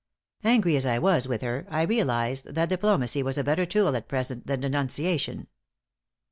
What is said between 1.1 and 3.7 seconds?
with her, I realized that diplomacy was a better